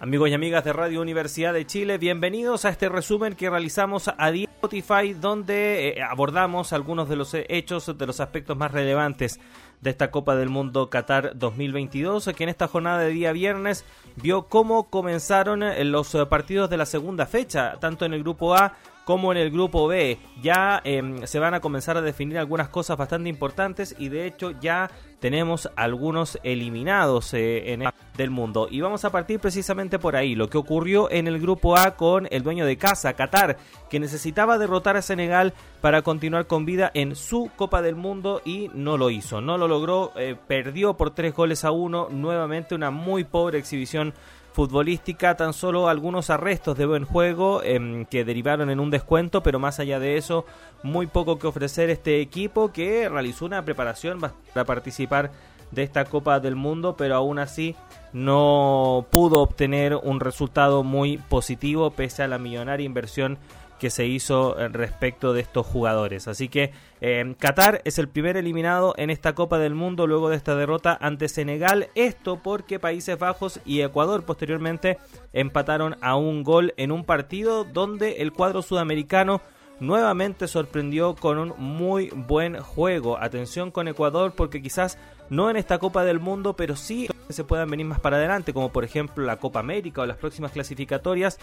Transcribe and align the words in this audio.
Amigos 0.00 0.30
y 0.30 0.34
amigas 0.34 0.64
de 0.64 0.72
Radio 0.72 1.00
Universidad 1.00 1.52
de 1.54 1.66
Chile, 1.66 1.98
bienvenidos 1.98 2.64
a 2.64 2.70
este 2.70 2.88
resumen 2.88 3.34
que 3.34 3.48
realizamos 3.48 4.10
a 4.16 4.30
día 4.30 4.48
Spotify, 4.62 5.12
donde 5.12 5.88
eh, 5.88 6.02
abordamos 6.02 6.72
algunos 6.72 7.08
de 7.08 7.16
los 7.16 7.34
hechos, 7.34 7.98
de 7.98 8.06
los 8.06 8.20
aspectos 8.20 8.56
más 8.56 8.70
relevantes 8.70 9.40
de 9.80 9.90
esta 9.90 10.12
Copa 10.12 10.36
del 10.36 10.48
Mundo 10.48 10.88
Qatar 10.88 11.36
2022, 11.36 12.30
que 12.36 12.44
en 12.44 12.48
esta 12.48 12.68
jornada 12.68 13.00
de 13.00 13.10
día 13.10 13.32
viernes 13.32 13.84
vio 14.16 14.46
cómo 14.46 14.88
comenzaron 14.88 15.64
eh, 15.64 15.84
los 15.84 16.14
eh, 16.14 16.26
partidos 16.26 16.70
de 16.70 16.76
la 16.76 16.86
segunda 16.86 17.26
fecha, 17.26 17.76
tanto 17.80 18.04
en 18.04 18.14
el 18.14 18.22
grupo 18.22 18.54
A 18.54 18.76
como 19.04 19.32
en 19.32 19.38
el 19.38 19.50
grupo 19.50 19.86
B. 19.88 20.18
Ya 20.42 20.80
em, 20.84 21.26
se 21.26 21.38
van 21.38 21.54
a 21.54 21.60
comenzar 21.60 21.96
a 21.96 22.02
definir 22.02 22.38
algunas 22.38 22.68
cosas 22.68 22.96
bastante 22.96 23.28
importantes 23.28 23.94
y 23.98 24.08
de 24.08 24.26
hecho 24.26 24.52
ya 24.60 24.90
tenemos 25.20 25.70
algunos 25.76 26.38
eliminados 26.42 27.32
eh, 27.34 27.72
en 27.72 27.82
el 27.82 27.90
del 28.16 28.30
mundo. 28.30 28.68
Y 28.70 28.80
vamos 28.80 29.04
a 29.04 29.10
partir 29.10 29.40
precisamente 29.40 29.98
por 29.98 30.16
ahí, 30.16 30.34
lo 30.34 30.50
que 30.50 30.58
ocurrió 30.58 31.10
en 31.10 31.26
el 31.26 31.40
grupo 31.40 31.76
A 31.76 31.96
con 31.96 32.28
el 32.30 32.42
dueño 32.42 32.66
de 32.66 32.76
casa, 32.76 33.14
Qatar, 33.14 33.56
que 33.88 34.00
necesitaba 34.00 34.58
derrotar 34.58 34.96
a 34.96 35.02
Senegal 35.02 35.54
para 35.80 36.02
continuar 36.02 36.46
con 36.46 36.64
vida 36.64 36.90
en 36.94 37.16
su 37.16 37.50
Copa 37.56 37.82
del 37.82 37.96
Mundo 37.96 38.42
y 38.44 38.70
no 38.74 38.98
lo 38.98 39.10
hizo, 39.10 39.40
no 39.40 39.58
lo 39.58 39.68
logró, 39.68 40.12
eh, 40.16 40.36
perdió 40.46 40.94
por 40.94 41.14
tres 41.14 41.34
goles 41.34 41.64
a 41.64 41.70
uno, 41.70 42.08
nuevamente 42.10 42.74
una 42.74 42.90
muy 42.90 43.24
pobre 43.24 43.58
exhibición 43.58 44.12
futbolística, 44.52 45.36
tan 45.36 45.52
solo 45.52 45.88
algunos 45.88 46.30
arrestos 46.30 46.76
de 46.76 46.86
buen 46.86 47.04
juego 47.04 47.62
em, 47.62 48.04
que 48.04 48.24
derivaron 48.24 48.70
en 48.70 48.80
un 48.80 48.90
descuento, 48.90 49.42
pero 49.42 49.58
más 49.58 49.80
allá 49.80 49.98
de 49.98 50.16
eso, 50.16 50.44
muy 50.82 51.06
poco 51.06 51.38
que 51.38 51.46
ofrecer 51.46 51.90
este 51.90 52.20
equipo 52.20 52.72
que 52.72 53.08
realizó 53.08 53.46
una 53.46 53.64
preparación 53.64 54.20
para 54.20 54.64
participar 54.64 55.30
de 55.70 55.82
esta 55.82 56.04
Copa 56.04 56.38
del 56.38 56.54
Mundo, 56.54 56.96
pero 56.96 57.16
aún 57.16 57.38
así 57.38 57.74
no 58.12 59.06
pudo 59.10 59.40
obtener 59.40 59.96
un 59.96 60.20
resultado 60.20 60.84
muy 60.84 61.16
positivo 61.16 61.90
pese 61.90 62.22
a 62.22 62.28
la 62.28 62.38
millonaria 62.38 62.84
inversión 62.84 63.38
que 63.82 63.90
se 63.90 64.06
hizo 64.06 64.56
eh, 64.60 64.68
respecto 64.68 65.32
de 65.32 65.40
estos 65.40 65.66
jugadores. 65.66 66.28
Así 66.28 66.48
que 66.48 66.70
eh, 67.00 67.34
Qatar 67.36 67.82
es 67.84 67.98
el 67.98 68.08
primer 68.08 68.36
eliminado 68.36 68.94
en 68.96 69.10
esta 69.10 69.34
Copa 69.34 69.58
del 69.58 69.74
Mundo 69.74 70.06
luego 70.06 70.28
de 70.28 70.36
esta 70.36 70.54
derrota 70.54 70.96
ante 71.00 71.28
Senegal. 71.28 71.88
Esto 71.96 72.40
porque 72.44 72.78
Países 72.78 73.18
Bajos 73.18 73.58
y 73.64 73.80
Ecuador 73.80 74.24
posteriormente 74.24 74.98
empataron 75.32 75.96
a 76.00 76.14
un 76.14 76.44
gol 76.44 76.74
en 76.76 76.92
un 76.92 77.02
partido 77.02 77.64
donde 77.64 78.22
el 78.22 78.32
cuadro 78.32 78.62
sudamericano 78.62 79.40
nuevamente 79.82 80.46
sorprendió 80.46 81.16
con 81.16 81.38
un 81.38 81.54
muy 81.58 82.08
buen 82.14 82.60
juego. 82.60 83.18
Atención 83.18 83.72
con 83.72 83.88
Ecuador 83.88 84.32
porque 84.36 84.62
quizás 84.62 84.96
no 85.28 85.50
en 85.50 85.56
esta 85.56 85.78
Copa 85.78 86.04
del 86.04 86.20
Mundo, 86.20 86.54
pero 86.54 86.76
sí 86.76 87.08
se 87.28 87.42
puedan 87.42 87.68
venir 87.68 87.86
más 87.86 87.98
para 87.98 88.16
adelante, 88.16 88.52
como 88.52 88.70
por 88.70 88.84
ejemplo 88.84 89.24
la 89.24 89.38
Copa 89.38 89.58
América 89.58 90.02
o 90.02 90.06
las 90.06 90.18
próximas 90.18 90.52
clasificatorias, 90.52 91.38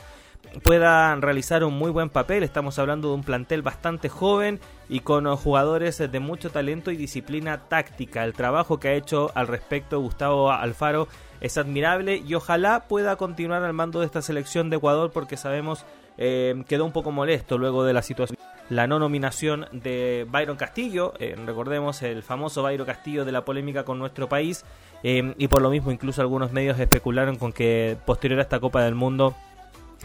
puedan 0.64 1.22
realizar 1.22 1.66
un 1.66 1.74
muy 1.74 1.92
buen 1.92 2.10
papel. 2.10 2.44
Estamos 2.44 2.80
hablando 2.80 3.10
de 3.10 3.16
un 3.16 3.24
plantel 3.24 3.62
bastante 3.62 4.08
joven 4.08 4.62
y 4.88 5.02
con 5.02 5.26
jugadores 5.36 5.98
de 5.98 6.20
mucho 6.20 6.50
talento 6.50 6.92
y 6.92 6.96
disciplina 6.98 7.68
táctica. 7.68 8.24
El 8.24 8.34
trabajo 8.34 8.80
que 8.80 8.88
ha 8.88 8.94
hecho 8.94 9.32
al 9.36 9.48
respecto 9.48 10.00
Gustavo 10.00 10.50
Alfaro 10.50 11.10
es 11.42 11.58
admirable 11.58 12.24
y 12.26 12.34
ojalá 12.36 12.82
pueda 12.88 13.16
continuar 13.16 13.64
al 13.64 13.74
mando 13.74 14.00
de 14.00 14.06
esta 14.06 14.22
selección 14.22 14.70
de 14.70 14.78
Ecuador 14.78 15.12
porque 15.12 15.38
sabemos 15.38 15.86
eh, 16.18 16.64
quedó 16.68 16.86
un 16.86 16.92
poco 16.92 17.12
molesto 17.12 17.58
luego 17.58 17.84
de 17.84 17.94
la 17.94 18.02
situación 18.02 18.38
la 18.70 18.86
no 18.86 19.00
nominación 19.00 19.66
de 19.72 20.28
Byron 20.30 20.56
Castillo, 20.56 21.14
eh, 21.20 21.36
recordemos 21.46 22.04
el 22.04 22.22
famoso 22.22 22.62
Byron 22.62 22.86
Castillo 22.86 23.26
de 23.26 23.32
la 23.32 23.44
polémica 23.44 23.84
con 23.84 23.98
nuestro 23.98 24.30
país, 24.30 24.64
eh, 25.04 25.34
y 25.38 25.48
por 25.48 25.62
lo 25.62 25.72
mismo 25.72 25.92
incluso 25.92 26.22
algunos 26.22 26.52
medios 26.52 26.80
especularon 26.80 27.36
con 27.36 27.52
que 27.52 27.98
posterior 28.06 28.40
a 28.40 28.44
esta 28.44 28.60
Copa 28.60 28.84
del 28.84 28.96
Mundo 28.96 29.36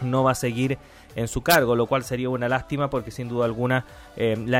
no 0.01 0.23
va 0.23 0.31
a 0.31 0.35
seguir 0.35 0.77
en 1.15 1.27
su 1.27 1.41
cargo, 1.41 1.75
lo 1.75 1.87
cual 1.87 2.03
sería 2.03 2.29
una 2.29 2.49
lástima 2.49 2.89
porque 2.89 3.11
sin 3.11 3.29
duda 3.29 3.45
alguna 3.45 3.85
eh, 4.15 4.35
le, 4.37 4.57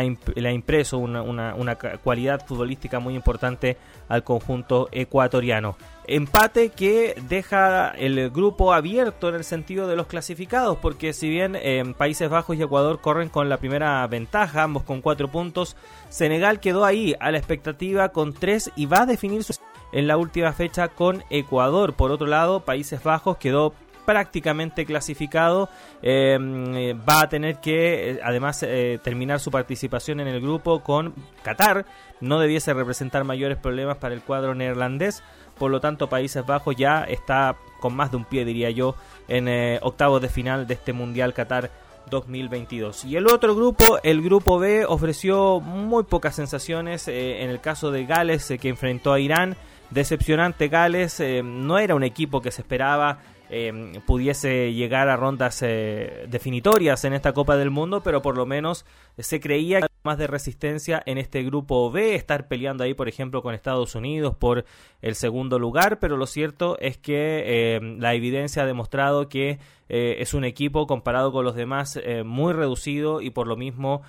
ha 0.48 0.52
impreso 0.52 0.98
una, 0.98 1.22
una, 1.22 1.76
cualidad 1.76 2.46
futbolística 2.46 3.00
muy 3.00 3.16
importante 3.16 3.78
al 4.08 4.24
conjunto 4.24 4.88
ecuatoriano. 4.92 5.78
Empate 6.08 6.70
que 6.70 7.16
deja 7.28 7.90
el 7.90 8.30
grupo 8.30 8.74
abierto 8.74 9.30
en 9.30 9.36
el 9.36 9.44
sentido 9.44 9.88
de 9.88 9.96
los 9.96 10.08
clasificados, 10.08 10.78
porque 10.78 11.14
si 11.14 11.30
bien 11.30 11.56
eh, 11.56 11.84
Países 11.98 12.30
Bajos 12.30 12.56
y 12.56 12.62
Ecuador 12.62 13.02
corren 13.02 13.30
con 13.30 13.50
la 13.50 13.58
primera 13.58 14.06
ventaja, 14.08 14.64
ambos 14.64 14.84
con 14.84 15.02
cuatro 15.02 15.30
puntos, 15.30 15.76
Senegal 16.10 16.60
quedó 16.60 16.86
ahí 16.86 17.16
a 17.20 17.32
la 17.32 17.40
expectativa 17.40 18.10
con 18.10 18.34
tres 18.34 18.72
y 18.76 18.86
va 18.86 19.02
a 19.02 19.06
definir 19.06 19.44
su 19.44 19.54
en 19.96 20.08
la 20.08 20.18
última 20.18 20.52
fecha 20.52 20.90
con 20.90 21.24
Ecuador. 21.30 21.94
Por 21.94 22.12
otro 22.12 22.28
lado, 22.28 22.66
Países 22.66 23.02
Bajos 23.02 23.38
quedó 23.38 23.74
prácticamente 24.06 24.86
clasificado. 24.86 25.70
Eh, 26.02 26.96
va 27.08 27.22
a 27.22 27.30
tener 27.30 27.60
que, 27.60 28.12
eh, 28.12 28.20
además, 28.24 28.64
eh, 28.64 29.00
terminar 29.04 29.40
su 29.40 29.52
participación 29.52 30.20
en 30.20 30.28
el 30.28 30.40
grupo 30.40 30.82
con 30.82 31.14
Qatar. 31.44 31.86
No 32.22 32.40
debiese 32.40 32.74
representar 32.74 33.24
mayores 33.24 33.58
problemas 33.58 33.98
para 33.98 34.14
el 34.14 34.22
cuadro 34.22 34.56
neerlandés. 34.56 35.24
Por 35.58 35.72
lo 35.72 35.80
tanto, 35.80 36.10
Países 36.10 36.46
Bajos 36.46 36.76
ya 36.76 37.04
está 37.04 37.56
con 37.80 37.96
más 37.96 38.12
de 38.12 38.18
un 38.18 38.26
pie, 38.26 38.46
diría 38.46 38.70
yo, 38.70 38.96
en 39.28 39.48
octavos 39.82 40.22
de 40.22 40.30
final 40.30 40.68
de 40.68 40.74
este 40.74 40.92
Mundial 40.92 41.34
Qatar 41.34 41.72
2022. 42.10 43.06
Y 43.06 43.16
el 43.16 43.28
otro 43.28 43.56
grupo, 43.56 44.00
el 44.04 44.22
grupo 44.22 44.60
B, 44.60 44.86
ofreció 44.86 45.62
muy 45.62 46.04
pocas 46.04 46.36
sensaciones. 46.36 47.08
en 47.08 47.50
el 47.50 47.62
caso 47.62 47.90
de 47.90 48.06
Gales, 48.06 48.54
que 48.60 48.68
enfrentó 48.68 49.14
a 49.14 49.20
Irán, 49.20 49.56
decepcionante 49.92 50.68
Gales, 50.68 51.24
no 51.44 51.78
era 51.80 51.96
un 51.96 52.04
equipo 52.04 52.42
que 52.42 52.52
se 52.52 52.62
esperaba 52.62 53.20
eh, 53.50 54.02
pudiese 54.06 54.74
llegar 54.74 55.10
a 55.10 55.18
rondas 55.18 55.62
eh, 55.62 56.26
definitorias 56.30 57.06
en 57.06 57.14
esta 57.14 57.34
Copa 57.34 57.58
del 57.58 57.70
Mundo, 57.70 58.02
pero 58.02 58.22
por 58.22 58.36
lo 58.38 58.46
menos 58.46 58.86
se 59.18 59.40
creía 59.40 59.88
más 60.04 60.18
de 60.18 60.28
resistencia 60.28 61.02
en 61.06 61.18
este 61.18 61.44
grupo 61.44 61.92
B, 61.92 62.16
estar 62.16 62.48
peleando 62.48 62.84
ahí, 62.84 62.94
por 62.94 63.08
ejemplo, 63.08 63.42
con 63.42 63.54
Estados 63.54 63.96
Unidos 63.96 64.36
por 64.36 64.66
el 65.02 65.16
segundo 65.16 65.60
lugar, 65.60 66.00
pero 66.00 66.18
lo 66.18 66.28
cierto 66.28 66.78
es 66.80 66.98
que 66.98 67.44
eh, 67.76 67.80
la 68.00 68.14
evidencia 68.14 68.64
ha 68.64 68.66
demostrado 68.66 69.30
que 69.30 69.60
es 69.88 70.34
un 70.34 70.46
equipo 70.46 70.88
comparado 70.88 71.32
con 71.32 71.46
los 71.46 71.54
demás 71.54 72.02
muy 72.26 72.54
reducido 72.54 73.22
y 73.22 73.30
por 73.30 73.46
lo 73.46 73.56
mismo 73.56 74.02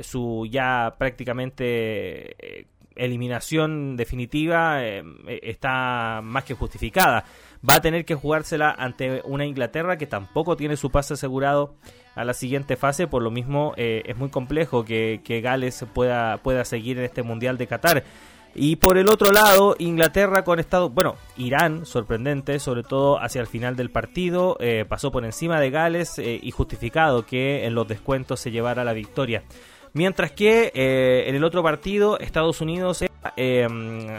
su 0.00 0.48
ya 0.50 0.94
prácticamente 0.96 2.66
eliminación 3.04 3.96
definitiva 3.96 4.82
está 4.84 6.20
más 6.22 6.44
que 6.44 6.54
justificada 6.54 7.24
va 7.68 7.74
a 7.76 7.80
tener 7.80 8.04
que 8.04 8.14
jugársela 8.14 8.74
ante 8.76 9.22
una 9.24 9.44
Inglaterra 9.44 9.98
que 9.98 10.06
tampoco 10.06 10.56
tiene 10.56 10.76
su 10.76 10.90
pase 10.90 11.14
asegurado 11.14 11.74
a 12.14 12.24
la 12.24 12.34
siguiente 12.34 12.76
fase, 12.76 13.06
por 13.06 13.22
lo 13.22 13.30
mismo 13.30 13.72
eh, 13.76 14.02
es 14.06 14.16
muy 14.16 14.30
complejo 14.30 14.84
que, 14.84 15.40
Gales 15.42 15.84
pueda, 15.92 16.38
pueda 16.38 16.64
seguir 16.64 16.98
en 16.98 17.04
este 17.04 17.22
Mundial 17.22 17.56
de 17.58 17.66
Qatar. 17.66 18.04
Y 18.52 18.76
por 18.76 18.98
el 18.98 19.08
otro 19.08 19.30
lado, 19.30 19.76
Inglaterra 19.78 20.42
con 20.42 20.58
Estados... 20.58 20.92
Bueno, 20.92 21.14
Irán, 21.36 21.86
sorprendente, 21.86 22.58
sobre 22.58 22.82
todo 22.82 23.22
hacia 23.22 23.40
el 23.40 23.46
final 23.46 23.76
del 23.76 23.90
partido, 23.90 24.56
eh, 24.58 24.84
pasó 24.88 25.12
por 25.12 25.24
encima 25.24 25.60
de 25.60 25.70
Gales 25.70 26.18
eh, 26.18 26.40
y 26.42 26.50
justificado 26.50 27.24
que 27.24 27.64
en 27.64 27.76
los 27.76 27.86
descuentos 27.86 28.40
se 28.40 28.50
llevara 28.50 28.82
la 28.82 28.92
victoria. 28.92 29.44
Mientras 29.92 30.32
que 30.32 30.72
en 30.74 31.34
el 31.34 31.44
otro 31.44 31.62
partido, 31.62 32.18
Estados 32.20 32.60
Unidos 32.60 33.02
eh, 33.36 33.66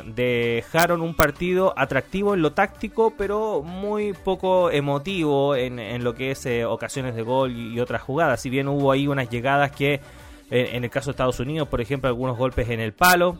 dejaron 0.05 1.01
un 1.01 1.15
partido 1.15 1.73
atractivo 1.77 2.33
en 2.33 2.41
lo 2.41 2.53
táctico, 2.53 3.13
pero 3.17 3.61
muy 3.63 4.13
poco 4.13 4.69
emotivo 4.69 5.55
en, 5.55 6.03
lo 6.03 6.13
que 6.13 6.31
es 6.31 6.45
eh, 6.45 6.65
ocasiones 6.65 7.15
de 7.15 7.23
gol 7.23 7.51
y, 7.55 7.79
otras 7.79 8.01
jugadas. 8.01 8.41
Si 8.41 8.49
bien 8.49 8.67
hubo 8.67 8.91
ahí 8.91 9.07
unas 9.07 9.29
llegadas 9.29 9.71
que, 9.71 10.01
en 10.49 10.84
el 10.84 10.90
caso 10.90 11.07
de 11.07 11.11
Estados 11.11 11.40
Unidos, 11.40 11.67
por 11.67 11.81
ejemplo, 11.81 12.09
algunos 12.09 12.37
golpes 12.37 12.69
en 12.69 12.79
el 12.79 12.93
palo. 12.93 13.37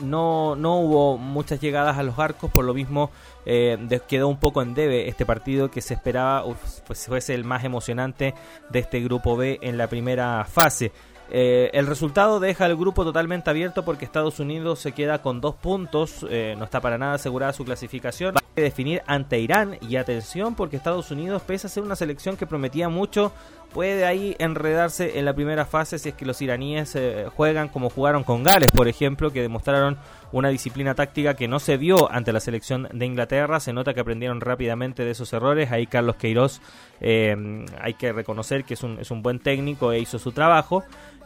No, 0.00 0.56
no 0.56 0.80
hubo 0.80 1.18
muchas 1.18 1.60
llegadas 1.60 1.98
a 1.98 2.02
los 2.02 2.18
arcos, 2.18 2.50
por 2.50 2.64
lo 2.64 2.72
mismo 2.72 3.10
eh, 3.44 3.76
quedó 4.08 4.28
un 4.28 4.38
poco 4.38 4.62
en 4.62 4.74
debe 4.74 5.06
este 5.06 5.26
partido 5.26 5.70
que 5.70 5.82
se 5.82 5.94
esperaba 5.94 6.44
pues 6.86 7.06
fuese 7.06 7.34
el 7.34 7.44
más 7.44 7.62
emocionante 7.64 8.34
de 8.70 8.78
este 8.78 9.00
grupo 9.00 9.36
B 9.36 9.58
en 9.60 9.76
la 9.76 9.88
primera 9.88 10.44
fase. 10.44 10.92
Eh, 11.34 11.70
el 11.72 11.86
resultado 11.86 12.40
deja 12.40 12.66
el 12.66 12.76
grupo 12.76 13.04
totalmente 13.04 13.48
abierto 13.48 13.86
porque 13.86 14.04
Estados 14.04 14.38
Unidos 14.38 14.80
se 14.80 14.92
queda 14.92 15.22
con 15.22 15.40
dos 15.40 15.54
puntos, 15.54 16.26
eh, 16.28 16.54
no 16.58 16.66
está 16.66 16.82
para 16.82 16.98
nada 16.98 17.14
asegurada 17.14 17.54
su 17.54 17.64
clasificación. 17.64 18.34
Va 18.34 18.40
a 18.40 18.60
definir 18.60 19.02
ante 19.06 19.40
Irán 19.40 19.78
y 19.80 19.96
atención 19.96 20.54
porque 20.54 20.76
Estados 20.76 21.10
Unidos, 21.10 21.40
pese 21.40 21.68
a 21.68 21.70
ser 21.70 21.84
una 21.84 21.96
selección 21.96 22.36
que 22.36 22.46
prometía 22.46 22.90
mucho, 22.90 23.32
puede 23.72 24.04
ahí 24.04 24.36
enredarse 24.38 25.18
en 25.18 25.24
la 25.24 25.34
primera 25.34 25.64
fase 25.64 25.98
si 25.98 26.10
es 26.10 26.14
que 26.14 26.26
los 26.26 26.40
iraníes 26.42 26.94
eh, 26.94 27.26
juegan 27.34 27.68
como 27.68 27.90
jugaron 27.90 28.24
con 28.24 28.42
Gales, 28.42 28.70
por 28.70 28.88
ejemplo, 28.88 29.32
que 29.32 29.42
demostraron 29.42 29.98
una 30.32 30.48
disciplina 30.48 30.94
táctica 30.94 31.34
que 31.34 31.48
no 31.48 31.60
se 31.60 31.76
vio 31.76 32.10
ante 32.10 32.32
la 32.32 32.40
selección 32.40 32.88
de 32.92 33.06
Inglaterra. 33.06 33.60
Se 33.60 33.72
nota 33.72 33.94
que 33.94 34.00
aprendieron 34.00 34.40
rápidamente 34.40 35.04
de 35.04 35.10
esos 35.10 35.32
errores. 35.32 35.70
Ahí 35.70 35.86
Carlos 35.86 36.16
Queiroz 36.16 36.60
eh, 37.00 37.66
hay 37.80 37.94
que 37.94 38.12
reconocer 38.12 38.64
que 38.64 38.74
es 38.74 38.82
un, 38.82 38.98
es 38.98 39.10
un 39.10 39.22
buen 39.22 39.38
técnico 39.38 39.92
e 39.92 40.00
hizo 40.00 40.18
su 40.18 40.32
trabajo. 40.32 40.84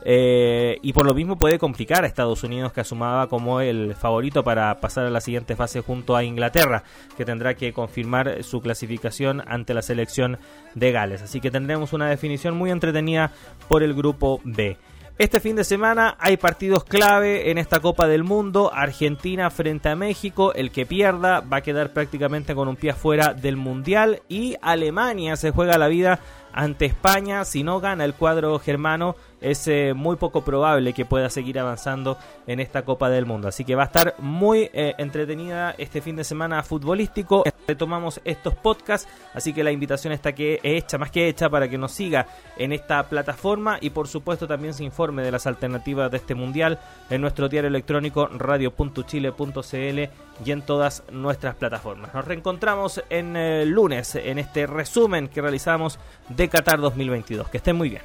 Eh, 0.09 0.79
y 0.83 0.93
por 0.93 1.07
lo 1.07 1.15
mismo 1.15 1.37
puede 1.37 1.59
complicar 1.59 2.05
a 2.05 2.07
Estados 2.07 2.45
Unidos 2.45 2.73
que 2.73 2.81
asumaba 2.81 3.29
como 3.29 3.61
el 3.61 3.95
favorito 3.97 4.45
para 4.45 4.79
pasar 4.79 5.07
a 5.07 5.11
la 5.11 5.21
siguiente 5.21 5.57
fase 5.57 5.81
junto 5.81 6.15
a 6.15 6.23
Inglaterra, 6.23 6.85
que 7.17 7.25
tendrá 7.25 7.55
que 7.55 7.73
confirmar 7.73 8.45
su 8.45 8.61
clasificación 8.61 9.43
ante 9.47 9.75
la 9.75 9.83
selección 9.83 10.39
de 10.75 10.93
Gales. 10.93 11.23
Así 11.23 11.41
que 11.41 11.51
tendremos 11.51 11.93
una 11.93 12.09
definición 12.09 12.36
muy 12.55 12.71
entretenida 12.71 13.33
por 13.69 13.83
el 13.83 13.95
grupo 13.95 14.41
B. 14.45 14.77
Este 15.19 15.41
fin 15.41 15.57
de 15.57 15.65
semana 15.65 16.15
hay 16.21 16.37
partidos 16.37 16.85
clave 16.85 17.51
en 17.51 17.57
esta 17.57 17.81
Copa 17.81 18.07
del 18.07 18.23
Mundo. 18.23 18.71
Argentina 18.75 19.49
frente 19.49 19.89
a 19.89 19.97
México. 19.97 20.53
El 20.53 20.71
que 20.71 20.85
pierda 20.85 21.41
va 21.41 21.59
a 21.59 21.63
quedar 21.63 21.95
prácticamente 21.95 22.55
con 22.55 22.69
un 22.69 22.77
pie 22.77 22.91
afuera 22.91 23.33
del 23.33 23.57
Mundial. 23.57 24.21
Y 24.29 24.57
Alemania 24.61 25.37
se 25.37 25.53
juega 25.53 25.79
la 25.79 25.89
vida 25.89 26.21
ante 26.53 26.85
España. 26.85 27.47
Si 27.47 27.63
no 27.63 27.81
gana 27.81 28.05
el 28.05 28.13
cuadro 28.13 28.59
germano, 28.59 29.17
es 29.41 29.67
eh, 29.69 29.95
muy 29.95 30.17
poco 30.17 30.45
probable 30.45 30.93
que 30.93 31.07
pueda 31.07 31.31
seguir 31.31 31.59
avanzando 31.59 32.19
en 32.47 32.61
esta 32.61 32.83
Copa 32.83 33.09
del 33.09 33.25
Mundo. 33.25 33.49
Así 33.49 33.65
que 33.65 33.75
va 33.75 33.85
a 33.85 33.87
estar 33.87 34.17
muy 34.19 34.69
eh, 34.75 34.95
entretenida 34.99 35.75
este 35.79 36.03
fin 36.03 36.17
de 36.17 36.25
semana 36.25 36.63
futbolístico. 36.63 37.43
Retomamos 37.67 38.21
estos 38.25 38.55
podcasts, 38.55 39.09
así 39.35 39.53
que 39.53 39.65
la 39.65 39.73
invitación 39.73 40.13
está 40.13 40.33
que 40.33 40.61
hecha, 40.63 40.99
más 40.99 41.11
que 41.11 41.29
hecha, 41.29 41.49
para 41.51 41.69
que 41.69 41.79
nos 41.79 41.93
siga 41.93 42.27
en 42.57 42.73
esta 42.73 43.03
plataforma 43.09 43.79
y 43.81 43.91
por 43.91 44.09
supuesto 44.09 44.47
también 44.47 44.75
se 44.75 44.85
informe 44.85 45.23
de 45.23 45.31
las 45.31 45.47
alternativas 45.47 46.11
de 46.11 46.17
este 46.19 46.35
mundial 46.35 46.79
en 47.11 47.21
nuestro 47.21 47.49
diario 47.49 47.69
electrónico 47.69 48.27
radio.chile.cl 48.27 49.99
y 50.45 50.51
en 50.51 50.63
todas 50.63 51.03
nuestras 51.11 51.55
plataformas. 51.55 52.15
Nos 52.15 52.25
reencontramos 52.25 53.03
en 53.11 53.37
eh, 53.37 53.65
lunes 53.67 54.15
en 54.15 54.39
este 54.39 54.67
resumen 54.67 55.29
que 55.29 55.41
realizamos 55.41 55.99
de 56.29 56.49
Qatar 56.49 56.81
2022. 56.81 57.49
Que 57.49 57.59
estén 57.59 57.77
muy 57.77 57.91
bien. 57.91 58.03